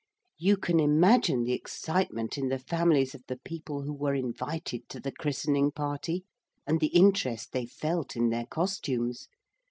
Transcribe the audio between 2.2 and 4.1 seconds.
in the families of the people who